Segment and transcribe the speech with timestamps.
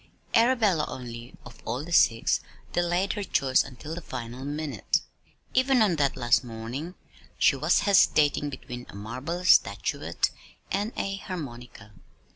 [0.33, 2.39] Arabella only, of all the six,
[2.73, 5.01] delayed her choice until the final minute.
[5.53, 6.95] Even on that last morning
[7.37, 10.31] she was hesitating between a marble statuette
[10.71, 11.91] and a harmonica.